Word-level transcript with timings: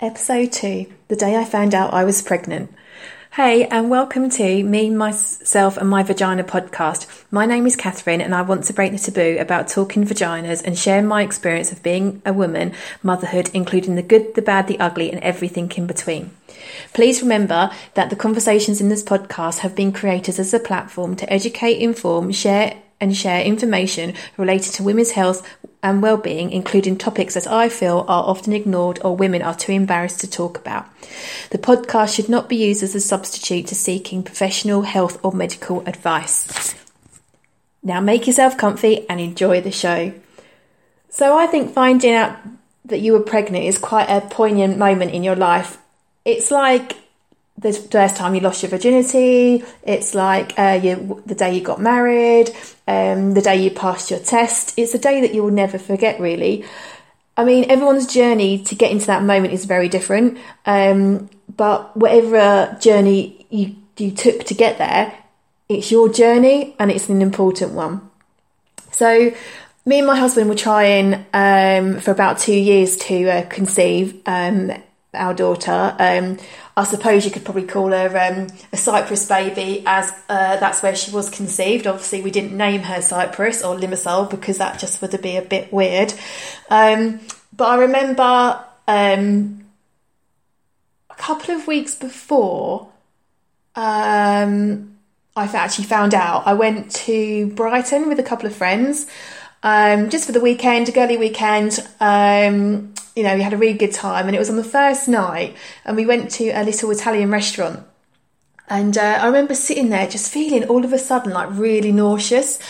Episode 0.00 0.52
2 0.52 0.86
The 1.08 1.16
Day 1.16 1.34
I 1.34 1.44
Found 1.44 1.74
Out 1.74 1.92
I 1.92 2.04
Was 2.04 2.22
Pregnant. 2.22 2.72
Hey, 3.32 3.66
and 3.66 3.90
welcome 3.90 4.30
to 4.30 4.62
Me, 4.62 4.90
Myself, 4.90 5.76
and 5.76 5.88
My 5.88 6.04
Vagina 6.04 6.44
podcast. 6.44 7.08
My 7.32 7.46
name 7.46 7.66
is 7.66 7.74
Catherine, 7.74 8.20
and 8.20 8.32
I 8.32 8.42
want 8.42 8.62
to 8.66 8.72
break 8.72 8.92
the 8.92 8.98
taboo 8.98 9.38
about 9.40 9.66
talking 9.66 10.04
vaginas 10.04 10.62
and 10.62 10.78
share 10.78 11.02
my 11.02 11.22
experience 11.22 11.72
of 11.72 11.82
being 11.82 12.22
a 12.24 12.32
woman, 12.32 12.74
motherhood, 13.02 13.50
including 13.52 13.96
the 13.96 14.02
good, 14.02 14.36
the 14.36 14.42
bad, 14.42 14.68
the 14.68 14.78
ugly, 14.78 15.10
and 15.10 15.20
everything 15.20 15.68
in 15.76 15.88
between. 15.88 16.30
Please 16.94 17.20
remember 17.20 17.68
that 17.94 18.08
the 18.08 18.14
conversations 18.14 18.80
in 18.80 18.90
this 18.90 19.02
podcast 19.02 19.58
have 19.58 19.74
been 19.74 19.90
created 19.90 20.38
as 20.38 20.54
a 20.54 20.60
platform 20.60 21.16
to 21.16 21.32
educate, 21.32 21.80
inform, 21.80 22.30
share, 22.30 22.76
and 23.00 23.16
share 23.16 23.42
information 23.42 24.14
related 24.36 24.72
to 24.74 24.82
women's 24.82 25.12
health 25.12 25.46
and 25.82 26.02
well-being 26.02 26.50
including 26.50 26.96
topics 26.96 27.34
that 27.34 27.46
I 27.46 27.68
feel 27.68 28.04
are 28.08 28.24
often 28.24 28.52
ignored 28.52 28.98
or 29.04 29.16
women 29.16 29.42
are 29.42 29.54
too 29.54 29.72
embarrassed 29.72 30.20
to 30.20 30.30
talk 30.30 30.58
about. 30.58 30.86
The 31.50 31.58
podcast 31.58 32.14
should 32.14 32.28
not 32.28 32.48
be 32.48 32.56
used 32.56 32.82
as 32.82 32.94
a 32.94 33.00
substitute 33.00 33.68
to 33.68 33.74
seeking 33.74 34.22
professional 34.22 34.82
health 34.82 35.18
or 35.22 35.32
medical 35.32 35.86
advice. 35.86 36.74
Now 37.82 38.00
make 38.00 38.26
yourself 38.26 38.56
comfy 38.56 39.08
and 39.08 39.20
enjoy 39.20 39.60
the 39.60 39.70
show. 39.70 40.12
So 41.08 41.38
I 41.38 41.46
think 41.46 41.72
finding 41.72 42.12
out 42.12 42.36
that 42.84 43.00
you 43.00 43.12
were 43.12 43.20
pregnant 43.20 43.64
is 43.64 43.78
quite 43.78 44.08
a 44.08 44.20
poignant 44.20 44.78
moment 44.78 45.12
in 45.12 45.22
your 45.22 45.36
life. 45.36 45.78
It's 46.24 46.50
like 46.50 46.96
the 47.58 47.72
first 47.72 48.16
time 48.16 48.34
you 48.34 48.40
lost 48.40 48.62
your 48.62 48.70
virginity. 48.70 49.64
It's 49.82 50.14
like 50.14 50.56
uh, 50.58 50.80
you, 50.82 51.22
the 51.26 51.34
day 51.34 51.54
you 51.54 51.60
got 51.60 51.80
married, 51.80 52.50
um, 52.86 53.34
the 53.34 53.42
day 53.42 53.62
you 53.62 53.70
passed 53.70 54.10
your 54.10 54.20
test. 54.20 54.74
It's 54.78 54.94
a 54.94 54.98
day 54.98 55.20
that 55.22 55.34
you 55.34 55.42
will 55.42 55.50
never 55.50 55.78
forget, 55.78 56.20
really. 56.20 56.64
I 57.36 57.44
mean, 57.44 57.70
everyone's 57.70 58.06
journey 58.06 58.62
to 58.64 58.74
get 58.74 58.90
into 58.90 59.06
that 59.06 59.22
moment 59.22 59.54
is 59.54 59.64
very 59.64 59.88
different. 59.88 60.38
Um, 60.66 61.28
but 61.56 61.96
whatever 61.96 62.76
journey 62.80 63.46
you, 63.50 63.76
you 63.96 64.12
took 64.12 64.44
to 64.44 64.54
get 64.54 64.78
there, 64.78 65.12
it's 65.68 65.90
your 65.90 66.08
journey 66.08 66.76
and 66.78 66.90
it's 66.90 67.08
an 67.08 67.22
important 67.22 67.72
one. 67.72 68.08
So, 68.92 69.32
me 69.84 69.98
and 69.98 70.06
my 70.06 70.16
husband 70.16 70.48
were 70.48 70.54
trying 70.54 71.26
um, 71.32 72.00
for 72.00 72.10
about 72.10 72.38
two 72.38 72.54
years 72.54 72.96
to 72.96 73.28
uh, 73.28 73.46
conceive 73.48 74.20
um, 74.26 74.72
our 75.14 75.34
daughter. 75.34 75.96
Um, 75.98 76.38
I 76.76 76.84
suppose 76.84 77.24
you 77.24 77.30
could 77.30 77.44
probably 77.44 77.64
call 77.64 77.88
her 77.88 78.08
um, 78.08 78.46
a 78.72 78.76
Cyprus 78.76 79.26
baby, 79.28 79.82
as 79.86 80.12
uh, 80.28 80.56
that's 80.58 80.82
where 80.82 80.94
she 80.94 81.10
was 81.10 81.30
conceived. 81.30 81.86
Obviously, 81.86 82.22
we 82.22 82.30
didn't 82.30 82.56
name 82.56 82.82
her 82.82 83.00
Cyprus 83.00 83.64
or 83.64 83.76
Limassol 83.76 84.30
because 84.30 84.58
that 84.58 84.78
just 84.78 85.02
would 85.02 85.20
be 85.20 85.36
a 85.36 85.42
bit 85.42 85.72
weird. 85.72 86.14
Um, 86.70 87.20
but 87.56 87.68
I 87.68 87.78
remember 87.78 88.64
um, 88.86 89.64
a 91.10 91.14
couple 91.14 91.54
of 91.54 91.66
weeks 91.66 91.94
before 91.94 92.88
um, 93.74 94.96
I 95.36 95.44
actually 95.44 95.84
found 95.84 96.14
out, 96.14 96.46
I 96.46 96.54
went 96.54 96.90
to 96.92 97.46
Brighton 97.48 98.08
with 98.08 98.18
a 98.18 98.24
couple 98.24 98.46
of 98.46 98.54
friends 98.54 99.06
um, 99.62 100.10
just 100.10 100.26
for 100.26 100.32
the 100.32 100.40
weekend, 100.40 100.88
a 100.88 100.92
girly 100.92 101.16
weekend. 101.16 101.78
You 103.18 103.24
know, 103.24 103.34
we 103.34 103.42
had 103.42 103.52
a 103.52 103.56
really 103.56 103.76
good 103.76 103.92
time, 103.92 104.26
and 104.26 104.36
it 104.36 104.38
was 104.38 104.48
on 104.48 104.54
the 104.54 104.62
first 104.62 105.08
night, 105.08 105.56
and 105.84 105.96
we 105.96 106.06
went 106.06 106.30
to 106.32 106.50
a 106.50 106.62
little 106.62 106.88
Italian 106.92 107.32
restaurant. 107.32 107.84
And 108.68 108.96
uh, 108.96 109.18
I 109.20 109.26
remember 109.26 109.56
sitting 109.56 109.88
there 109.88 110.06
just 110.06 110.32
feeling 110.32 110.62
all 110.68 110.84
of 110.84 110.92
a 110.92 110.98
sudden 111.00 111.32
like 111.32 111.48
really 111.50 111.90
nauseous. 111.90 112.60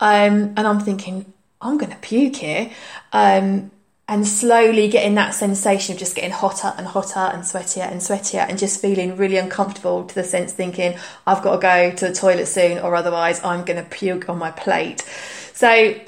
Um, 0.00 0.54
and 0.56 0.60
I'm 0.60 0.80
thinking, 0.80 1.30
I'm 1.60 1.76
going 1.76 1.92
to 1.92 1.98
puke 1.98 2.36
here. 2.36 2.70
Um, 3.12 3.70
and 4.08 4.26
slowly 4.26 4.88
getting 4.88 5.14
that 5.16 5.34
sensation 5.34 5.92
of 5.92 5.98
just 5.98 6.14
getting 6.14 6.30
hotter 6.30 6.72
and 6.78 6.86
hotter 6.86 7.18
and 7.18 7.42
sweatier 7.42 7.92
and 7.92 8.00
sweatier 8.00 8.48
and 8.48 8.58
just 8.58 8.80
feeling 8.80 9.14
really 9.18 9.36
uncomfortable 9.36 10.04
to 10.04 10.14
the 10.14 10.24
sense 10.24 10.54
thinking, 10.54 10.96
I've 11.26 11.42
got 11.42 11.56
to 11.56 11.58
go 11.58 11.94
to 11.94 12.08
the 12.08 12.14
toilet 12.14 12.46
soon 12.46 12.78
or 12.78 12.96
otherwise 12.96 13.44
I'm 13.44 13.66
going 13.66 13.84
to 13.84 13.90
puke 13.90 14.30
on 14.30 14.38
my 14.38 14.50
plate. 14.52 15.02
So 15.52 16.00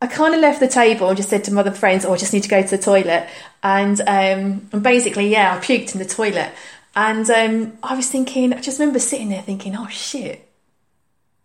I 0.00 0.06
kind 0.06 0.34
of 0.34 0.40
left 0.40 0.60
the 0.60 0.68
table 0.68 1.08
and 1.08 1.16
just 1.16 1.28
said 1.28 1.44
to 1.44 1.52
my 1.52 1.60
other 1.62 1.72
friends, 1.72 2.04
"Oh, 2.04 2.14
I 2.14 2.16
just 2.16 2.32
need 2.32 2.44
to 2.44 2.48
go 2.48 2.62
to 2.62 2.76
the 2.76 2.82
toilet." 2.82 3.28
And 3.62 4.00
um, 4.02 4.68
and 4.72 4.82
basically, 4.82 5.28
yeah, 5.28 5.56
I 5.56 5.58
puked 5.58 5.94
in 5.94 5.98
the 5.98 6.04
toilet. 6.04 6.50
And 6.94 7.28
um, 7.30 7.78
I 7.82 7.94
was 7.94 8.08
thinking, 8.08 8.52
I 8.52 8.60
just 8.60 8.78
remember 8.78 8.98
sitting 9.00 9.28
there 9.28 9.42
thinking, 9.42 9.76
"Oh 9.76 9.88
shit, 9.88 10.48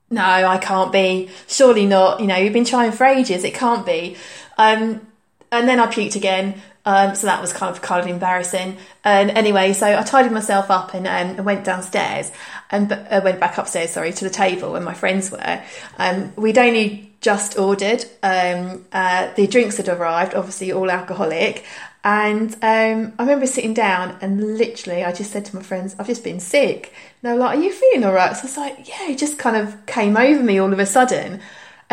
no, 0.10 0.24
I 0.24 0.58
can't 0.60 0.92
be. 0.92 1.30
Surely 1.48 1.86
not. 1.86 2.20
You 2.20 2.28
know, 2.28 2.38
you've 2.38 2.54
been 2.54 2.66
trying 2.66 2.92
for 2.92 3.06
ages. 3.06 3.44
It 3.44 3.54
can't 3.54 3.86
be." 3.86 4.18
Um, 4.58 5.08
and 5.54 5.68
then 5.68 5.80
I 5.80 5.88
puked 5.88 6.16
again. 6.16 6.62
Um, 6.86 7.16
so 7.16 7.28
that 7.28 7.40
was 7.40 7.54
kind 7.54 7.74
of 7.74 7.82
kind 7.82 8.04
of 8.04 8.08
embarrassing. 8.10 8.78
And 9.06 9.30
anyway, 9.32 9.72
so 9.72 9.88
I 9.88 10.04
tidied 10.04 10.34
myself 10.34 10.70
up 10.70 10.94
and 10.94 11.08
um, 11.08 11.46
went 11.46 11.64
downstairs 11.64 12.32
and 12.72 12.92
uh, 12.92 13.22
went 13.24 13.40
back 13.40 13.58
upstairs. 13.58 13.92
Sorry, 13.92 14.12
to 14.12 14.24
the 14.26 14.30
table 14.30 14.74
where 14.74 14.82
my 14.82 14.94
friends 14.94 15.32
were. 15.32 15.64
Um, 15.98 16.34
we'd 16.36 16.58
only 16.58 17.14
just 17.22 17.58
ordered. 17.58 18.04
Um, 18.22 18.86
uh, 18.92 19.34
the 19.36 19.48
drinks 19.48 19.78
had 19.78 19.88
arrived, 19.88 20.34
obviously 20.36 20.74
all 20.74 20.92
alcoholic. 20.92 21.64
And 22.04 22.54
um, 22.56 23.14
I 23.18 23.24
remember 23.24 23.48
sitting 23.48 23.74
down 23.74 24.18
and 24.20 24.58
literally 24.58 25.06
I 25.06 25.14
just 25.14 25.32
said 25.32 25.46
to 25.46 25.56
my 25.56 25.62
friends, 25.62 25.96
I've 25.98 26.08
just 26.08 26.24
been 26.24 26.42
sick. 26.42 26.94
And 27.22 27.30
they 27.30 27.34
were 27.34 27.40
like, 27.40 27.58
Are 27.58 27.62
you 27.62 27.72
feeling 27.72 28.04
all 28.04 28.12
right? 28.12 28.36
So 28.36 28.42
I 28.42 28.44
was 28.44 28.58
like, 28.58 28.90
Yeah, 28.90 29.10
it 29.10 29.18
just 29.18 29.40
kind 29.40 29.56
of 29.56 29.86
came 29.86 30.18
over 30.18 30.44
me 30.44 30.58
all 30.60 30.74
of 30.74 30.80
a 30.80 30.86
sudden. 30.86 31.40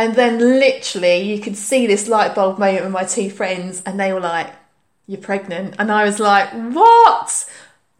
And 0.00 0.14
then 0.14 0.38
literally 0.38 1.18
you 1.18 1.40
could 1.40 1.56
see 1.56 1.86
this 1.86 2.08
light 2.08 2.34
bulb 2.34 2.58
moment 2.58 2.84
with 2.84 2.92
my 2.92 3.04
two 3.04 3.28
friends 3.28 3.82
and 3.84 4.00
they 4.00 4.14
were 4.14 4.20
like, 4.20 4.50
You're 5.06 5.20
pregnant. 5.20 5.74
And 5.78 5.92
I 5.92 6.04
was 6.04 6.18
like, 6.18 6.50
What? 6.52 7.46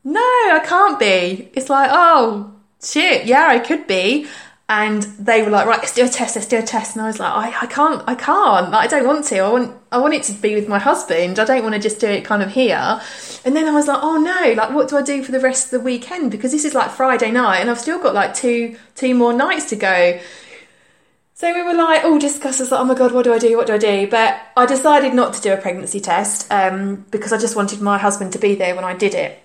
No, 0.02 0.20
I 0.20 0.62
can't 0.64 0.98
be. 0.98 1.50
It's 1.52 1.68
like, 1.68 1.90
Oh, 1.92 2.54
shit, 2.82 3.26
yeah, 3.26 3.48
I 3.48 3.58
could 3.58 3.86
be 3.86 4.26
and 4.70 5.02
they 5.18 5.42
were 5.42 5.50
like, 5.50 5.66
right, 5.66 5.80
let's 5.80 5.92
do 5.92 6.04
a 6.04 6.08
test, 6.08 6.36
let's 6.36 6.46
do 6.46 6.56
a 6.56 6.62
test. 6.62 6.94
And 6.94 7.02
I 7.02 7.08
was 7.08 7.18
like, 7.18 7.32
I, 7.32 7.62
I 7.62 7.66
can't, 7.66 8.04
I 8.06 8.14
can't, 8.14 8.72
I 8.72 8.86
don't 8.86 9.04
want 9.04 9.24
to. 9.24 9.40
I 9.40 9.50
want, 9.50 9.76
I 9.90 9.98
want 9.98 10.14
it 10.14 10.22
to 10.24 10.32
be 10.32 10.54
with 10.54 10.68
my 10.68 10.78
husband. 10.78 11.40
I 11.40 11.44
don't 11.44 11.64
want 11.64 11.74
to 11.74 11.80
just 11.80 11.98
do 11.98 12.06
it 12.06 12.24
kind 12.24 12.40
of 12.40 12.52
here. 12.52 13.00
And 13.44 13.56
then 13.56 13.66
I 13.66 13.72
was 13.72 13.88
like, 13.88 13.98
oh 14.00 14.18
no, 14.18 14.52
like 14.52 14.72
what 14.72 14.88
do 14.88 14.96
I 14.96 15.02
do 15.02 15.24
for 15.24 15.32
the 15.32 15.40
rest 15.40 15.64
of 15.64 15.70
the 15.72 15.80
weekend? 15.80 16.30
Because 16.30 16.52
this 16.52 16.64
is 16.64 16.72
like 16.72 16.92
Friday 16.92 17.32
night 17.32 17.58
and 17.58 17.68
I've 17.68 17.80
still 17.80 18.00
got 18.00 18.14
like 18.14 18.32
two, 18.32 18.76
two 18.94 19.12
more 19.12 19.32
nights 19.32 19.70
to 19.70 19.76
go. 19.76 20.20
So 21.40 21.54
we 21.54 21.62
were 21.62 21.72
like 21.72 22.04
all 22.04 22.18
discussed 22.18 22.60
like, 22.60 22.78
oh 22.78 22.84
my 22.84 22.92
god, 22.92 23.12
what 23.12 23.24
do 23.24 23.32
I 23.32 23.38
do? 23.38 23.56
What 23.56 23.66
do 23.66 23.72
I 23.72 23.78
do? 23.78 24.06
But 24.10 24.38
I 24.58 24.66
decided 24.66 25.14
not 25.14 25.32
to 25.32 25.40
do 25.40 25.54
a 25.54 25.56
pregnancy 25.56 25.98
test 25.98 26.46
um, 26.52 27.06
because 27.10 27.32
I 27.32 27.38
just 27.38 27.56
wanted 27.56 27.80
my 27.80 27.96
husband 27.96 28.34
to 28.34 28.38
be 28.38 28.56
there 28.56 28.74
when 28.74 28.84
I 28.84 28.92
did 28.92 29.14
it. 29.14 29.42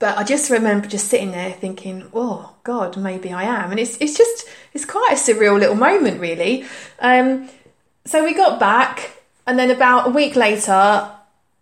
But 0.00 0.18
I 0.18 0.24
just 0.24 0.50
remember 0.50 0.88
just 0.88 1.06
sitting 1.06 1.30
there 1.30 1.52
thinking, 1.52 2.10
oh 2.12 2.56
God, 2.64 2.96
maybe 2.96 3.32
I 3.32 3.44
am. 3.44 3.70
And 3.70 3.78
it's, 3.78 3.96
it's 3.98 4.18
just, 4.18 4.48
it's 4.74 4.84
quite 4.84 5.10
a 5.12 5.14
surreal 5.14 5.56
little 5.56 5.76
moment, 5.76 6.18
really. 6.18 6.64
Um, 6.98 7.48
so 8.04 8.24
we 8.24 8.34
got 8.34 8.58
back, 8.58 9.22
and 9.46 9.56
then 9.56 9.70
about 9.70 10.08
a 10.08 10.10
week 10.10 10.34
later, 10.34 10.72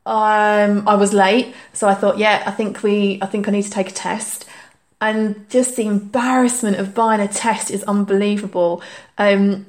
um, 0.06 0.88
I 0.88 0.94
was 0.94 1.12
late. 1.12 1.54
So 1.74 1.86
I 1.86 1.92
thought, 1.94 2.16
yeah, 2.16 2.42
I 2.46 2.52
think 2.52 2.82
we, 2.82 3.18
I 3.20 3.26
think 3.26 3.48
I 3.48 3.50
need 3.50 3.64
to 3.64 3.70
take 3.70 3.90
a 3.90 3.92
test. 3.92 4.46
And 5.00 5.48
just 5.50 5.76
the 5.76 5.86
embarrassment 5.86 6.78
of 6.78 6.94
buying 6.94 7.20
a 7.20 7.28
test 7.28 7.70
is 7.70 7.82
unbelievable. 7.84 8.82
Um, 9.18 9.66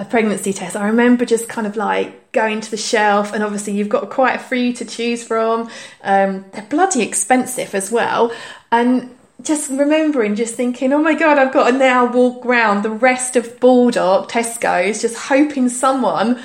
a 0.00 0.04
pregnancy 0.04 0.52
test. 0.52 0.76
I 0.76 0.86
remember 0.86 1.26
just 1.26 1.48
kind 1.48 1.66
of 1.66 1.76
like 1.76 2.32
going 2.32 2.62
to 2.62 2.70
the 2.70 2.76
shelf, 2.76 3.34
and 3.34 3.44
obviously 3.44 3.74
you've 3.74 3.90
got 3.90 4.08
quite 4.08 4.36
a 4.36 4.38
few 4.38 4.72
to 4.74 4.84
choose 4.84 5.22
from. 5.22 5.70
Um, 6.02 6.46
they're 6.52 6.66
bloody 6.70 7.02
expensive 7.02 7.74
as 7.74 7.92
well, 7.92 8.32
and 8.72 9.14
just 9.42 9.70
remembering, 9.70 10.36
just 10.36 10.54
thinking, 10.54 10.92
oh 10.92 11.02
my 11.02 11.14
god, 11.14 11.38
I've 11.38 11.52
got 11.52 11.70
to 11.70 11.76
now 11.76 12.10
walk 12.10 12.46
around 12.46 12.82
the 12.82 12.90
rest 12.90 13.36
of 13.36 13.60
Baldock, 13.60 14.30
Tesco's, 14.30 15.02
just 15.02 15.16
hoping 15.16 15.68
someone 15.68 16.42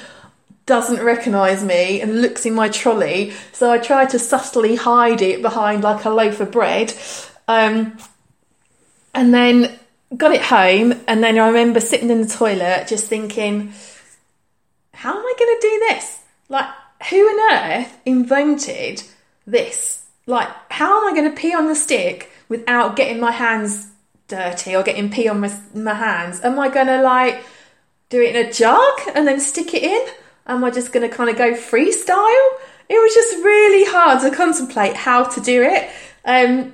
doesn't 0.65 1.03
recognise 1.03 1.63
me 1.63 2.01
and 2.01 2.21
looks 2.21 2.45
in 2.45 2.55
my 2.55 2.69
trolley. 2.69 3.33
So 3.53 3.71
I 3.71 3.77
try 3.77 4.05
to 4.05 4.19
subtly 4.19 4.75
hide 4.75 5.21
it 5.21 5.41
behind 5.41 5.83
like 5.83 6.05
a 6.05 6.09
loaf 6.09 6.39
of 6.39 6.51
bread. 6.51 6.93
Um, 7.47 7.97
and 9.13 9.33
then 9.33 9.79
got 10.15 10.33
it 10.33 10.41
home, 10.41 10.93
and 11.07 11.23
then 11.23 11.37
I 11.39 11.47
remember 11.47 11.79
sitting 11.79 12.09
in 12.09 12.21
the 12.21 12.27
toilet 12.27 12.87
just 12.87 13.07
thinking, 13.07 13.73
how 14.93 15.11
am 15.11 15.25
I 15.25 15.33
going 15.37 15.55
to 15.55 15.67
do 15.67 15.85
this? 15.89 16.19
Like, 16.49 16.69
who 17.09 17.17
on 17.17 17.53
earth 17.53 17.97
invented 18.05 19.03
this? 19.45 20.05
Like, 20.25 20.49
how 20.71 21.01
am 21.01 21.13
I 21.13 21.17
going 21.17 21.29
to 21.29 21.39
pee 21.39 21.53
on 21.53 21.67
the 21.67 21.75
stick 21.75 22.31
without 22.49 22.95
getting 22.95 23.19
my 23.19 23.31
hands 23.31 23.87
dirty 24.27 24.75
or 24.75 24.83
getting 24.83 25.11
pee 25.11 25.27
on 25.27 25.39
my, 25.39 25.53
my 25.73 25.93
hands? 25.93 26.41
Am 26.41 26.59
I 26.59 26.69
going 26.69 26.87
to 26.87 27.01
like 27.01 27.43
do 28.09 28.21
it 28.21 28.35
in 28.35 28.47
a 28.47 28.51
jug 28.51 28.99
and 29.13 29.27
then 29.27 29.39
stick 29.39 29.73
it 29.73 29.83
in? 29.83 30.07
Am 30.47 30.63
I 30.63 30.71
just 30.71 30.91
going 30.91 31.07
to 31.07 31.15
kind 31.15 31.29
of 31.29 31.37
go 31.37 31.53
freestyle? 31.53 32.49
It 32.87 33.01
was 33.01 33.13
just 33.13 33.35
really 33.43 33.85
hard 33.85 34.21
to 34.21 34.35
contemplate 34.35 34.95
how 34.95 35.23
to 35.23 35.41
do 35.41 35.63
it. 35.63 35.89
Um, 36.23 36.73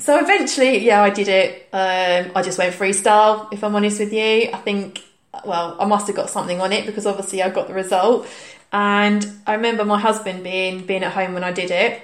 so 0.00 0.18
eventually, 0.18 0.78
yeah, 0.84 1.02
I 1.02 1.10
did 1.10 1.28
it. 1.28 1.68
Um, 1.72 2.32
I 2.34 2.42
just 2.42 2.58
went 2.58 2.74
freestyle, 2.74 3.52
if 3.52 3.62
I'm 3.62 3.74
honest 3.76 4.00
with 4.00 4.12
you. 4.12 4.50
I 4.52 4.58
think, 4.58 5.02
well, 5.44 5.76
I 5.80 5.84
must 5.84 6.06
have 6.08 6.16
got 6.16 6.30
something 6.30 6.60
on 6.60 6.72
it 6.72 6.86
because 6.86 7.06
obviously 7.06 7.42
I 7.42 7.50
got 7.50 7.68
the 7.68 7.74
result. 7.74 8.26
And 8.72 9.26
I 9.46 9.54
remember 9.54 9.84
my 9.84 9.98
husband 9.98 10.44
being 10.44 10.86
being 10.86 11.02
at 11.02 11.12
home 11.12 11.34
when 11.34 11.44
I 11.44 11.52
did 11.52 11.70
it. 11.70 12.02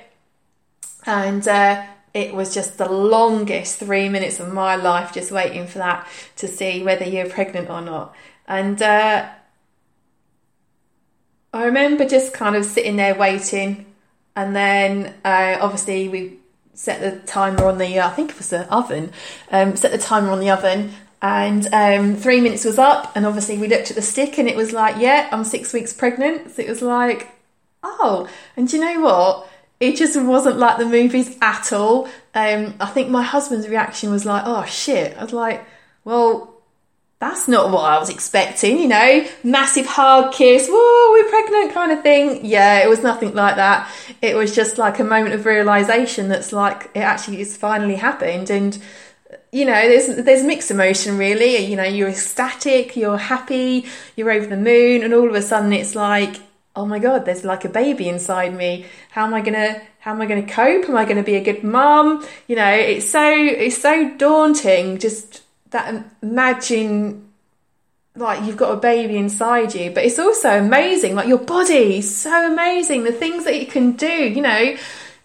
and 1.06 1.46
uh, 1.46 1.84
it 2.14 2.34
was 2.34 2.52
just 2.54 2.78
the 2.78 2.90
longest 2.90 3.78
three 3.78 4.08
minutes 4.08 4.40
of 4.40 4.52
my 4.52 4.76
life 4.76 5.12
just 5.12 5.31
waiting 5.31 5.66
for 5.66 5.78
that 5.78 6.06
to 6.37 6.49
see 6.49 6.82
whether 6.82 7.04
you're 7.04 7.28
pregnant 7.28 7.70
or 7.70 7.81
not. 7.81 8.14
And 8.49 8.81
uh, 8.82 9.28
I 11.52 11.64
remember 11.64 12.06
just 12.06 12.32
kind 12.32 12.56
of 12.56 12.64
sitting 12.64 12.96
there 12.96 13.14
waiting, 13.14 13.87
and 14.34 14.54
then 14.54 15.14
uh, 15.25 15.58
obviously 15.60 16.08
we 16.08 16.38
set 16.76 17.00
the 17.00 17.26
timer 17.26 17.64
on 17.64 17.78
the 17.78 18.00
I 18.00 18.11
think 18.11 18.31
it 18.31 18.38
was 18.38 18.50
the 18.50 18.73
oven, 18.73 19.12
um, 19.50 19.75
set 19.75 19.90
the 19.90 19.99
timer 19.99 20.31
on 20.31 20.38
the 20.38 20.50
oven, 20.50 20.93
and 21.20 21.67
um, 21.73 22.14
three 22.14 22.40
minutes 22.40 22.64
was 22.64 22.78
up, 22.78 23.11
and 23.17 23.26
obviously 23.26 23.58
we 23.58 23.67
looked 23.67 23.90
at 23.90 23.96
the 23.96 24.02
stick, 24.02 24.38
and 24.38 24.49
it 24.49 24.55
was 24.55 24.73
like, 24.73 24.96
yeah, 24.99 25.28
I'm 25.32 25.43
six 25.43 25.73
weeks 25.73 25.93
pregnant. 25.93 26.52
So 26.52 26.62
it 26.62 26.69
was 26.69 26.82
like, 26.82 27.32
oh, 27.82 28.28
and 28.56 28.73
you 28.73 28.78
know 28.78 29.00
what? 29.00 29.49
it 29.81 29.96
just 29.96 30.20
wasn't 30.20 30.58
like 30.58 30.78
the 30.78 30.87
movies 30.87 31.37
at 31.43 31.73
all. 31.73 32.08
Um, 32.34 32.75
I 32.81 32.87
think 32.87 33.11
my 33.11 33.23
husband's 33.23 33.69
reaction 33.69 34.11
was 34.11 34.25
like, 34.25 34.43
"Oh 34.46 34.64
shit!" 34.64 35.17
I 35.17 35.23
was 35.23 35.32
like, 35.32 35.67
"Well, 36.05 36.55
that's 37.28 37.49
not 37.49 37.70
what 37.70 37.84
I 37.84 37.99
was 37.99 38.11
expecting." 38.11 38.78
You 38.78 38.88
know, 38.88 39.26
massive 39.43 39.87
hard 39.87 40.32
kiss, 40.32 40.69
"Whoa, 40.69 41.12
we're 41.12 41.28
pregnant," 41.28 41.75
kind 41.75 41.93
of 41.93 42.02
thing. 42.02 42.44
Yeah, 42.44 42.78
it 42.84 42.88
was 42.88 43.02
nothing 43.02 43.34
like 43.34 43.56
that. 43.56 43.88
It 44.23 44.37
was 44.37 44.55
just 44.55 44.78
like 44.78 44.99
a 44.99 45.05
moment 45.05 45.34
of 45.34 45.46
realization 45.46 46.28
that's 46.28 46.52
like 46.52 46.90
it 46.94 47.00
actually 47.00 47.38
has 47.38 47.56
finally 47.56 47.96
happened, 47.96 48.50
and 48.50 48.78
you 49.52 49.64
know, 49.64 49.88
there's 49.88 50.25
there's 50.25 50.43
mixed 50.43 50.70
emotion 50.70 51.19
really. 51.19 51.56
You 51.58 51.76
know, 51.76 51.84
you're 51.84 52.08
ecstatic, 52.08 52.96
you're 52.96 53.19
happy, 53.19 53.87
you're 54.17 54.31
over 54.31 54.46
the 54.46 54.56
moon, 54.56 55.02
and 55.02 55.14
all 55.14 55.28
of 55.28 55.34
a 55.34 55.43
sudden 55.43 55.73
it's 55.73 55.94
like 55.94 56.37
oh 56.76 56.84
my 56.84 56.99
god 56.99 57.25
there's 57.25 57.43
like 57.43 57.64
a 57.64 57.69
baby 57.70 58.06
inside 58.06 58.55
me 58.55 58.84
how 59.11 59.25
am 59.25 59.32
i 59.32 59.40
gonna 59.40 59.81
how 59.99 60.12
am 60.12 60.20
i 60.20 60.26
gonna 60.26 60.46
cope 60.46 60.87
am 60.88 60.94
i 60.94 61.06
gonna 61.06 61.23
be 61.23 61.34
a 61.34 61.43
good 61.43 61.64
mom 61.64 62.25
you 62.46 62.55
know 62.55 62.70
it's 62.70 63.08
so 63.08 63.32
it's 63.32 63.81
so 63.81 64.14
daunting 64.19 64.99
just 64.99 65.43
that 65.70 66.04
imagine 66.22 67.28
like 68.14 68.44
you've 68.44 68.56
got 68.56 68.72
a 68.72 68.76
baby 68.76 69.16
inside 69.16 69.74
you 69.74 69.90
but 69.90 70.04
it's 70.04 70.18
also 70.18 70.58
amazing 70.58 71.14
like 71.14 71.28
your 71.28 71.38
body 71.38 72.00
so 72.00 72.50
amazing 72.50 73.04
the 73.04 73.12
things 73.12 73.44
that 73.44 73.54
it 73.54 73.70
can 73.70 73.92
do 73.92 74.06
you 74.06 74.40
know? 74.40 74.76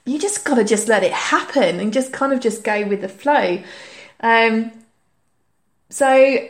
You 0.05 0.19
just 0.19 0.43
got 0.43 0.55
to 0.55 0.63
just 0.63 0.87
let 0.87 1.03
it 1.03 1.13
happen 1.13 1.79
and 1.79 1.93
just 1.93 2.11
kind 2.11 2.33
of 2.33 2.39
just 2.39 2.63
go 2.63 2.87
with 2.87 3.01
the 3.01 3.09
flow. 3.09 3.61
Um 4.19 4.71
so 5.89 6.47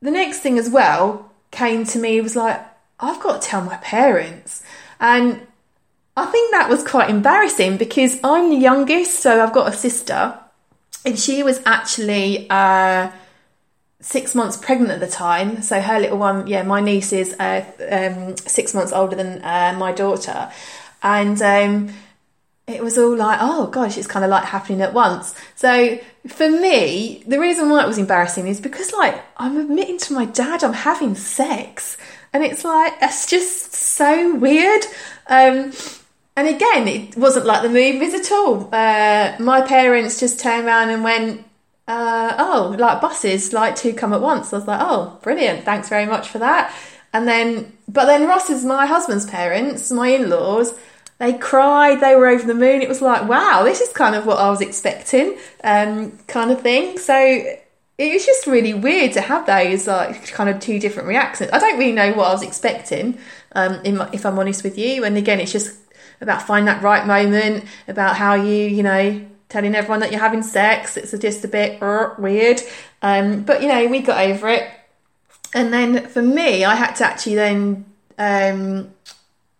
the 0.00 0.10
next 0.10 0.40
thing 0.40 0.58
as 0.58 0.70
well 0.70 1.30
came 1.50 1.84
to 1.84 1.98
me 1.98 2.20
was 2.20 2.34
like 2.34 2.64
I've 2.98 3.20
got 3.20 3.42
to 3.42 3.48
tell 3.48 3.62
my 3.62 3.76
parents. 3.76 4.62
And 5.00 5.46
I 6.16 6.26
think 6.26 6.52
that 6.52 6.68
was 6.68 6.86
quite 6.86 7.10
embarrassing 7.10 7.76
because 7.76 8.18
I'm 8.22 8.50
the 8.50 8.56
youngest, 8.56 9.20
so 9.20 9.42
I've 9.42 9.52
got 9.52 9.72
a 9.72 9.76
sister, 9.76 10.38
and 11.04 11.18
she 11.18 11.42
was 11.42 11.60
actually 11.66 12.46
uh, 12.50 13.10
six 14.00 14.34
months 14.34 14.56
pregnant 14.56 14.90
at 14.90 15.00
the 15.00 15.06
time. 15.06 15.62
So 15.62 15.80
her 15.80 16.00
little 16.00 16.18
one, 16.18 16.46
yeah, 16.46 16.62
my 16.62 16.80
niece 16.80 17.12
is 17.12 17.34
uh, 17.38 17.64
um, 17.90 18.36
six 18.36 18.74
months 18.74 18.92
older 18.92 19.16
than 19.16 19.42
uh, 19.42 19.74
my 19.78 19.92
daughter, 19.92 20.50
and 21.02 21.40
um, 21.42 21.94
it 22.66 22.82
was 22.82 22.96
all 22.96 23.14
like, 23.14 23.38
oh 23.42 23.66
gosh, 23.66 23.98
it's 23.98 24.06
kind 24.06 24.24
of 24.24 24.30
like 24.30 24.44
happening 24.44 24.80
at 24.80 24.94
once. 24.94 25.34
So 25.54 25.98
for 26.26 26.48
me, 26.48 27.22
the 27.26 27.38
reason 27.38 27.68
why 27.68 27.84
it 27.84 27.86
was 27.86 27.98
embarrassing 27.98 28.46
is 28.46 28.60
because 28.60 28.92
like 28.92 29.22
I'm 29.36 29.58
admitting 29.58 29.98
to 29.98 30.14
my 30.14 30.24
dad 30.24 30.64
I'm 30.64 30.72
having 30.72 31.14
sex. 31.14 31.98
And 32.32 32.42
it's 32.42 32.64
like, 32.64 32.98
that's 32.98 33.26
just 33.26 33.74
so 33.74 34.34
weird. 34.34 34.84
Um, 35.28 35.72
and 36.36 36.48
again, 36.48 36.88
it 36.88 37.16
wasn't 37.16 37.46
like 37.46 37.62
the 37.62 37.68
movies 37.68 38.14
at 38.14 38.32
all. 38.32 38.68
Uh, 38.72 39.36
my 39.38 39.60
parents 39.62 40.18
just 40.18 40.40
turned 40.40 40.66
around 40.66 40.90
and 40.90 41.04
went, 41.04 41.44
uh, 41.86 42.34
oh, 42.38 42.76
like 42.78 43.00
buses, 43.00 43.52
like 43.52 43.76
two 43.76 43.92
come 43.92 44.12
at 44.12 44.20
once. 44.20 44.52
I 44.52 44.56
was 44.56 44.66
like, 44.66 44.80
oh, 44.80 45.18
brilliant. 45.22 45.64
Thanks 45.64 45.88
very 45.88 46.06
much 46.06 46.28
for 46.28 46.38
that. 46.38 46.74
And 47.12 47.28
then, 47.28 47.72
but 47.86 48.06
then 48.06 48.26
Ross 48.26 48.50
is 48.50 48.64
my 48.64 48.86
husband's 48.86 49.26
parents, 49.26 49.92
my 49.92 50.08
in 50.08 50.28
laws. 50.28 50.74
They 51.18 51.34
cried, 51.34 52.00
they 52.00 52.16
were 52.16 52.26
over 52.26 52.44
the 52.44 52.54
moon. 52.54 52.82
It 52.82 52.88
was 52.88 53.00
like, 53.00 53.28
wow, 53.28 53.62
this 53.62 53.80
is 53.80 53.92
kind 53.92 54.16
of 54.16 54.26
what 54.26 54.38
I 54.38 54.50
was 54.50 54.60
expecting, 54.60 55.38
um, 55.62 56.18
kind 56.26 56.50
of 56.50 56.60
thing. 56.60 56.98
So 56.98 57.14
it 57.16 58.12
was 58.12 58.26
just 58.26 58.48
really 58.48 58.74
weird 58.74 59.12
to 59.12 59.20
have 59.20 59.46
those 59.46 59.86
like 59.86 60.26
kind 60.32 60.50
of 60.50 60.58
two 60.58 60.80
different 60.80 61.08
reactions. 61.08 61.50
I 61.52 61.60
don't 61.60 61.78
really 61.78 61.92
know 61.92 62.12
what 62.14 62.26
I 62.26 62.32
was 62.32 62.42
expecting, 62.42 63.18
um, 63.52 63.80
my, 63.96 64.10
if 64.12 64.26
I'm 64.26 64.36
honest 64.36 64.64
with 64.64 64.76
you. 64.76 65.04
And 65.04 65.16
again, 65.16 65.38
it's 65.38 65.52
just 65.52 65.78
about 66.24 66.42
finding 66.42 66.66
that 66.66 66.82
right 66.82 67.06
moment, 67.06 67.64
about 67.86 68.16
how 68.16 68.34
you, 68.34 68.66
you 68.66 68.82
know, 68.82 69.24
telling 69.48 69.74
everyone 69.74 70.00
that 70.00 70.10
you're 70.10 70.20
having 70.20 70.42
sex. 70.42 70.96
It's 70.96 71.12
just 71.12 71.44
a 71.44 71.48
bit 71.48 71.80
uh, 71.80 72.14
weird, 72.18 72.60
um, 73.02 73.42
but 73.44 73.62
you 73.62 73.68
know, 73.68 73.86
we 73.86 74.00
got 74.00 74.20
over 74.26 74.48
it. 74.48 74.68
And 75.54 75.72
then 75.72 76.08
for 76.08 76.22
me, 76.22 76.64
I 76.64 76.74
had 76.74 76.94
to 76.96 77.04
actually 77.04 77.36
then 77.36 77.84
um, 78.18 78.92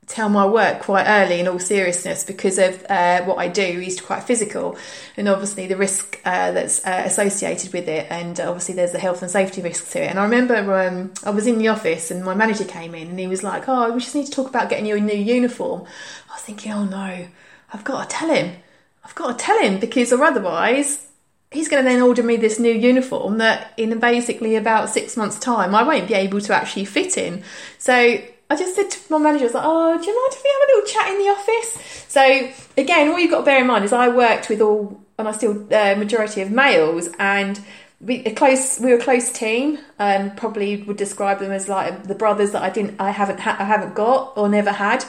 tell 0.06 0.28
my 0.28 0.46
work 0.46 0.82
quite 0.82 1.06
early 1.06 1.40
in 1.40 1.48
all 1.48 1.58
seriousness 1.58 2.24
because 2.24 2.58
of 2.58 2.84
uh, 2.88 3.22
what 3.24 3.38
I 3.38 3.48
do 3.48 3.62
is 3.62 4.00
quite 4.00 4.24
physical. 4.24 4.76
And 5.16 5.28
obviously 5.28 5.66
the 5.66 5.76
risk 5.76 6.20
uh, 6.24 6.52
that's 6.52 6.84
uh, 6.84 7.02
associated 7.04 7.72
with 7.72 7.88
it 7.88 8.06
and 8.10 8.38
obviously 8.40 8.74
there's 8.74 8.92
the 8.92 8.98
health 8.98 9.22
and 9.22 9.30
safety 9.30 9.62
risk 9.62 9.90
to 9.90 10.02
it. 10.02 10.08
And 10.08 10.18
I 10.18 10.24
remember 10.24 10.74
um, 10.74 11.12
I 11.24 11.30
was 11.30 11.46
in 11.46 11.58
the 11.58 11.68
office 11.68 12.10
and 12.10 12.24
my 12.24 12.34
manager 12.34 12.64
came 12.64 12.94
in 12.94 13.08
and 13.08 13.18
he 13.18 13.26
was 13.26 13.42
like 13.42 13.68
oh 13.68 13.92
we 13.92 14.00
just 14.00 14.14
need 14.14 14.26
to 14.26 14.32
talk 14.32 14.48
about 14.48 14.68
getting 14.68 14.86
you 14.86 14.96
a 14.96 15.00
new 15.00 15.14
uniform. 15.14 15.84
I 16.30 16.34
was 16.34 16.42
thinking 16.42 16.72
oh 16.72 16.84
no 16.84 17.26
I've 17.72 17.84
got 17.84 18.08
to 18.08 18.16
tell 18.16 18.34
him. 18.34 18.56
I've 19.04 19.14
got 19.14 19.38
to 19.38 19.44
tell 19.44 19.58
him 19.60 19.78
because 19.78 20.12
or 20.12 20.22
otherwise 20.24 21.06
he's 21.50 21.68
going 21.68 21.82
to 21.82 21.88
then 21.88 22.02
order 22.02 22.22
me 22.22 22.36
this 22.36 22.58
new 22.58 22.72
uniform 22.72 23.38
that 23.38 23.72
in 23.76 23.98
basically 24.00 24.56
about 24.56 24.90
six 24.90 25.16
months 25.16 25.38
time 25.38 25.74
I 25.74 25.82
won't 25.82 26.08
be 26.08 26.14
able 26.14 26.40
to 26.42 26.54
actually 26.54 26.84
fit 26.84 27.16
in. 27.16 27.42
So 27.78 28.20
I 28.50 28.56
just 28.56 28.76
said 28.76 28.90
to 28.90 28.98
my 29.10 29.18
manager, 29.18 29.44
I 29.44 29.46
was 29.46 29.54
like, 29.54 29.64
oh, 29.66 29.98
do 29.98 30.04
you 30.04 30.20
mind 30.20 30.32
if 30.32 30.42
we 30.42 30.50
have 30.52 30.62
a 30.62 30.70
little 30.74 30.90
chat 30.92 31.08
in 31.12 31.18
the 31.18 31.30
office? 31.30 32.04
So 32.08 32.50
again, 32.76 33.08
all 33.08 33.18
you've 33.18 33.30
got 33.30 33.38
to 33.38 33.44
bear 33.44 33.60
in 33.60 33.66
mind 33.66 33.84
is 33.84 33.92
I 33.92 34.08
worked 34.08 34.48
with 34.48 34.60
all, 34.60 35.00
and 35.18 35.28
I 35.28 35.32
still 35.32 35.66
uh, 35.72 35.94
majority 35.96 36.42
of 36.42 36.50
males, 36.50 37.08
and 37.18 37.58
we 38.00 38.24
a 38.24 38.34
close 38.34 38.78
we 38.80 38.90
were 38.92 38.98
a 38.98 39.02
close 39.02 39.32
team. 39.32 39.78
Um, 39.98 40.34
probably 40.36 40.82
would 40.82 40.96
describe 40.96 41.38
them 41.38 41.52
as 41.52 41.68
like 41.68 42.04
the 42.04 42.14
brothers 42.14 42.52
that 42.52 42.62
I 42.62 42.70
didn't, 42.70 43.00
I 43.00 43.10
haven't, 43.10 43.40
ha- 43.40 43.56
I 43.58 43.64
haven't 43.64 43.94
got 43.94 44.36
or 44.36 44.48
never 44.48 44.72
had, 44.72 45.04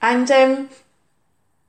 and 0.00 0.30
um, 0.30 0.70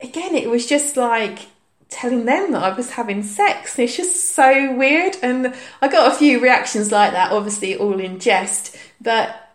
again, 0.00 0.34
it 0.34 0.48
was 0.48 0.66
just 0.66 0.96
like 0.96 1.48
telling 1.88 2.24
them 2.24 2.52
that 2.52 2.62
I 2.62 2.70
was 2.70 2.92
having 2.92 3.22
sex. 3.22 3.78
It's 3.78 3.96
just 3.96 4.34
so 4.34 4.74
weird, 4.74 5.16
and 5.22 5.54
I 5.82 5.88
got 5.88 6.12
a 6.12 6.16
few 6.16 6.40
reactions 6.40 6.92
like 6.92 7.12
that. 7.12 7.32
Obviously, 7.32 7.76
all 7.76 7.98
in 7.98 8.20
jest, 8.20 8.76
but 9.00 9.49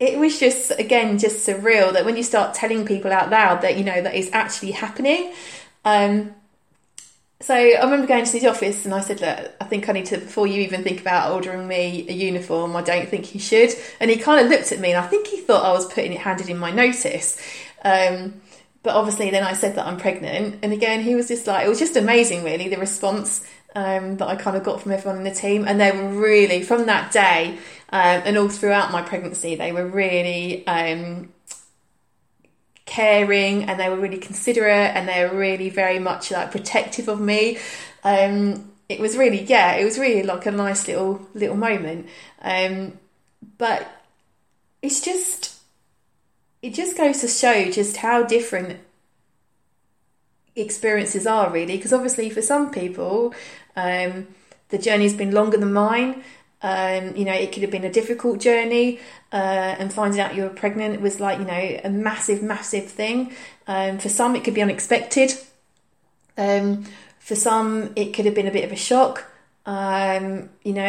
it 0.00 0.18
was 0.18 0.40
just 0.40 0.72
again 0.78 1.18
just 1.18 1.46
surreal 1.46 1.92
that 1.92 2.04
when 2.04 2.16
you 2.16 2.22
start 2.22 2.54
telling 2.54 2.84
people 2.84 3.12
out 3.12 3.30
loud 3.30 3.60
that 3.60 3.76
you 3.76 3.84
know 3.84 4.00
that 4.02 4.14
is 4.14 4.28
actually 4.32 4.72
happening 4.72 5.32
um, 5.84 6.34
so 7.42 7.54
I 7.54 7.82
remember 7.82 8.06
going 8.06 8.26
to 8.26 8.38
the 8.38 8.48
office 8.48 8.84
and 8.84 8.92
I 8.92 9.00
said, 9.00 9.22
Look, 9.22 9.52
I 9.60 9.64
think 9.64 9.88
I 9.88 9.92
need 9.92 10.06
to, 10.06 10.18
before 10.18 10.46
you 10.46 10.60
even 10.60 10.82
think 10.84 11.00
about 11.00 11.32
ordering 11.32 11.66
me 11.66 12.06
a 12.06 12.12
uniform, 12.12 12.76
I 12.76 12.82
don't 12.82 13.08
think 13.08 13.32
you 13.34 13.40
should. 13.40 13.70
And 13.98 14.10
he 14.10 14.18
kind 14.18 14.44
of 14.44 14.50
looked 14.50 14.72
at 14.72 14.78
me 14.78 14.90
and 14.90 15.02
I 15.02 15.06
think 15.06 15.26
he 15.26 15.38
thought 15.38 15.64
I 15.64 15.72
was 15.72 15.90
putting 15.90 16.12
it 16.12 16.20
handed 16.20 16.50
in 16.50 16.58
my 16.58 16.70
notice. 16.70 17.40
Um, 17.82 18.42
but 18.82 18.94
obviously 18.94 19.30
then 19.30 19.42
I 19.42 19.54
said 19.54 19.74
that 19.76 19.86
I'm 19.86 19.96
pregnant. 19.96 20.58
And 20.62 20.74
again, 20.74 21.02
he 21.02 21.14
was 21.14 21.28
just 21.28 21.46
like, 21.46 21.64
it 21.64 21.68
was 21.68 21.78
just 21.78 21.96
amazing, 21.96 22.44
really, 22.44 22.68
the 22.68 22.76
response 22.76 23.42
um, 23.74 24.16
that 24.16 24.28
I 24.28 24.36
kind 24.36 24.56
of 24.56 24.64
got 24.64 24.80
from 24.80 24.92
everyone 24.92 25.18
in 25.18 25.24
the 25.24 25.30
team. 25.30 25.64
And 25.66 25.80
they 25.80 25.92
were 25.92 26.08
really, 26.08 26.62
from 26.62 26.86
that 26.86 27.12
day, 27.12 27.58
um, 27.90 28.22
and 28.24 28.36
all 28.36 28.48
throughout 28.48 28.92
my 28.92 29.02
pregnancy, 29.02 29.56
they 29.56 29.72
were 29.72 29.86
really 29.86 30.66
um, 30.66 31.32
caring 32.86 33.64
and 33.64 33.78
they 33.78 33.88
were 33.88 33.96
really 33.96 34.18
considerate 34.18 34.94
and 34.94 35.08
they 35.08 35.24
were 35.24 35.36
really 35.36 35.70
very 35.70 35.98
much 35.98 36.30
like 36.30 36.50
protective 36.50 37.08
of 37.08 37.20
me. 37.20 37.58
Um, 38.04 38.70
it 38.88 38.98
was 38.98 39.16
really, 39.16 39.42
yeah, 39.42 39.74
it 39.74 39.84
was 39.84 39.98
really 39.98 40.24
like 40.24 40.46
a 40.46 40.50
nice 40.50 40.88
little 40.88 41.24
little 41.34 41.56
moment. 41.56 42.08
Um, 42.42 42.98
but 43.58 43.88
it's 44.82 45.00
just, 45.00 45.56
it 46.62 46.74
just 46.74 46.96
goes 46.96 47.20
to 47.20 47.28
show 47.28 47.70
just 47.70 47.96
how 47.98 48.24
different 48.24 48.80
experiences 50.56 51.26
are 51.26 51.50
really 51.50 51.76
because 51.76 51.92
obviously 51.92 52.28
for 52.30 52.42
some 52.42 52.70
people 52.70 53.34
um, 53.76 54.26
the 54.70 54.78
journey's 54.78 55.14
been 55.14 55.32
longer 55.32 55.56
than 55.56 55.72
mine 55.72 56.22
um, 56.62 57.16
you 57.16 57.24
know, 57.24 57.32
it 57.32 57.52
could 57.52 57.62
have 57.62 57.70
been 57.70 57.84
a 57.84 57.92
difficult 57.92 58.38
journey, 58.38 59.00
uh, 59.32 59.36
and 59.78 59.92
finding 59.92 60.20
out 60.20 60.34
you 60.34 60.42
were 60.42 60.50
pregnant 60.50 61.00
was 61.00 61.18
like, 61.18 61.38
you 61.38 61.44
know, 61.44 61.80
a 61.84 61.88
massive, 61.88 62.42
massive 62.42 62.86
thing. 62.86 63.32
Um, 63.66 63.98
for 63.98 64.10
some, 64.10 64.36
it 64.36 64.44
could 64.44 64.54
be 64.54 64.62
unexpected. 64.62 65.32
Um, 66.36 66.84
for 67.18 67.34
some, 67.34 67.92
it 67.96 68.12
could 68.12 68.26
have 68.26 68.34
been 68.34 68.46
a 68.46 68.50
bit 68.50 68.64
of 68.64 68.72
a 68.72 68.76
shock. 68.76 69.24
Um, 69.64 70.50
you 70.62 70.74
know, 70.74 70.82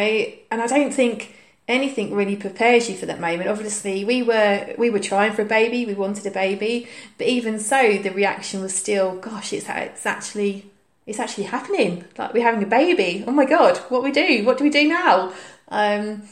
and 0.50 0.60
I 0.60 0.66
don't 0.66 0.92
think 0.92 1.36
anything 1.68 2.14
really 2.14 2.36
prepares 2.36 2.88
you 2.88 2.96
for 2.96 3.06
that 3.06 3.20
moment. 3.20 3.48
Obviously, 3.48 4.04
we 4.04 4.22
were 4.22 4.74
we 4.78 4.90
were 4.90 4.98
trying 4.98 5.32
for 5.32 5.42
a 5.42 5.46
baby, 5.46 5.86
we 5.86 5.94
wanted 5.94 6.26
a 6.26 6.30
baby, 6.30 6.88
but 7.18 7.26
even 7.26 7.58
so, 7.58 7.98
the 7.98 8.10
reaction 8.10 8.62
was 8.62 8.74
still, 8.74 9.16
"Gosh, 9.16 9.52
it's 9.52 9.66
it's 9.68 10.06
actually 10.06 10.70
it's 11.06 11.18
actually 11.18 11.44
happening. 11.44 12.04
Like 12.18 12.34
we're 12.34 12.44
having 12.44 12.62
a 12.62 12.66
baby. 12.66 13.24
Oh 13.26 13.32
my 13.32 13.44
god, 13.44 13.78
what 13.88 14.02
we 14.02 14.12
do? 14.12 14.44
What 14.44 14.58
do 14.58 14.64
we 14.64 14.70
do 14.70 14.88
now?" 14.88 15.32
Um, 15.68 16.22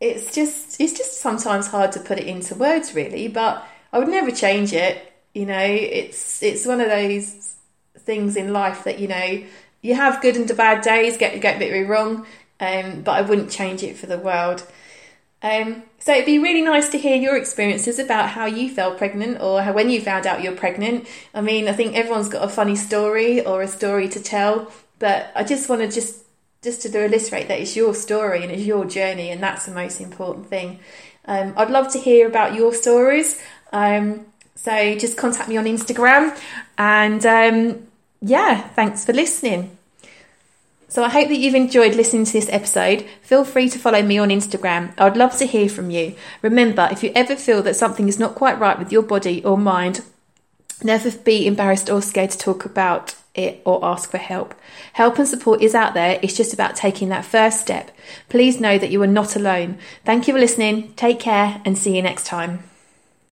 it's 0.00 0.34
just 0.34 0.80
it's 0.80 0.96
just 0.96 1.20
sometimes 1.20 1.68
hard 1.68 1.92
to 1.92 2.00
put 2.00 2.18
it 2.18 2.26
into 2.26 2.54
words, 2.54 2.94
really. 2.94 3.28
But 3.28 3.66
I 3.92 3.98
would 3.98 4.08
never 4.08 4.30
change 4.30 4.72
it. 4.72 5.12
You 5.34 5.46
know, 5.46 5.64
it's 5.64 6.42
it's 6.42 6.66
one 6.66 6.80
of 6.80 6.88
those 6.88 7.56
things 7.98 8.36
in 8.36 8.52
life 8.52 8.84
that 8.84 8.98
you 8.98 9.08
know 9.08 9.42
you 9.82 9.94
have 9.94 10.22
good 10.22 10.36
and 10.36 10.54
bad 10.56 10.82
days. 10.82 11.16
Get 11.16 11.40
get 11.40 11.56
a 11.56 11.58
bit 11.58 11.88
wrong 11.88 12.26
um, 12.64 13.02
but 13.02 13.12
I 13.12 13.22
wouldn't 13.22 13.50
change 13.50 13.82
it 13.82 13.96
for 13.96 14.06
the 14.06 14.18
world. 14.18 14.66
Um, 15.42 15.82
so 15.98 16.12
it'd 16.12 16.24
be 16.24 16.38
really 16.38 16.62
nice 16.62 16.88
to 16.88 16.98
hear 16.98 17.16
your 17.16 17.36
experiences 17.36 17.98
about 17.98 18.30
how 18.30 18.46
you 18.46 18.70
felt 18.70 18.96
pregnant 18.96 19.42
or 19.42 19.60
how, 19.60 19.74
when 19.74 19.90
you 19.90 20.00
found 20.00 20.26
out 20.26 20.42
you're 20.42 20.56
pregnant. 20.56 21.06
I 21.34 21.42
mean, 21.42 21.68
I 21.68 21.74
think 21.74 21.94
everyone's 21.94 22.30
got 22.30 22.42
a 22.42 22.48
funny 22.48 22.76
story 22.76 23.44
or 23.44 23.60
a 23.60 23.68
story 23.68 24.08
to 24.08 24.22
tell, 24.22 24.72
but 24.98 25.30
I 25.36 25.44
just 25.44 25.68
want 25.68 25.82
to 25.82 25.88
just 25.88 26.22
just 26.62 26.80
to 26.80 27.04
illustrate 27.04 27.46
that 27.48 27.60
it's 27.60 27.76
your 27.76 27.94
story 27.94 28.42
and 28.42 28.50
it's 28.50 28.64
your 28.64 28.86
journey, 28.86 29.30
and 29.30 29.42
that's 29.42 29.66
the 29.66 29.72
most 29.72 30.00
important 30.00 30.46
thing. 30.46 30.80
Um, 31.26 31.52
I'd 31.58 31.68
love 31.68 31.92
to 31.92 31.98
hear 31.98 32.26
about 32.26 32.54
your 32.54 32.72
stories. 32.72 33.38
Um, 33.70 34.24
so 34.54 34.96
just 34.96 35.18
contact 35.18 35.50
me 35.50 35.58
on 35.58 35.66
Instagram, 35.66 36.34
and 36.78 37.22
um, 37.26 37.86
yeah, 38.22 38.62
thanks 38.68 39.04
for 39.04 39.12
listening. 39.12 39.76
So 40.88 41.02
I 41.02 41.08
hope 41.08 41.28
that 41.28 41.38
you've 41.38 41.54
enjoyed 41.54 41.94
listening 41.94 42.24
to 42.24 42.32
this 42.32 42.48
episode. 42.50 43.06
Feel 43.22 43.44
free 43.44 43.68
to 43.68 43.78
follow 43.78 44.02
me 44.02 44.18
on 44.18 44.28
Instagram. 44.28 44.94
I 44.98 45.04
would 45.04 45.16
love 45.16 45.36
to 45.38 45.46
hear 45.46 45.68
from 45.68 45.90
you. 45.90 46.14
Remember, 46.42 46.88
if 46.92 47.02
you 47.02 47.10
ever 47.14 47.36
feel 47.36 47.62
that 47.62 47.76
something 47.76 48.08
is 48.08 48.18
not 48.18 48.34
quite 48.34 48.58
right 48.58 48.78
with 48.78 48.92
your 48.92 49.02
body 49.02 49.44
or 49.44 49.58
mind, 49.58 50.02
never 50.82 51.10
be 51.10 51.46
embarrassed 51.46 51.90
or 51.90 52.02
scared 52.02 52.30
to 52.30 52.38
talk 52.38 52.64
about 52.64 53.16
it 53.34 53.60
or 53.64 53.84
ask 53.84 54.10
for 54.10 54.18
help. 54.18 54.54
Help 54.92 55.18
and 55.18 55.26
support 55.26 55.60
is 55.60 55.74
out 55.74 55.94
there. 55.94 56.20
It's 56.22 56.36
just 56.36 56.54
about 56.54 56.76
taking 56.76 57.08
that 57.08 57.24
first 57.24 57.60
step. 57.60 57.90
Please 58.28 58.60
know 58.60 58.78
that 58.78 58.90
you 58.90 59.02
are 59.02 59.08
not 59.08 59.34
alone. 59.34 59.78
Thank 60.04 60.28
you 60.28 60.34
for 60.34 60.40
listening. 60.40 60.92
Take 60.94 61.18
care 61.18 61.60
and 61.64 61.76
see 61.76 61.96
you 61.96 62.02
next 62.02 62.26
time. 62.26 62.62